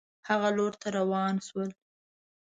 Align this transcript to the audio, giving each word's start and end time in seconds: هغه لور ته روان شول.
هغه 0.29 0.49
لور 0.57 0.73
ته 0.81 0.87
روان 0.97 1.35
شول. 1.47 1.69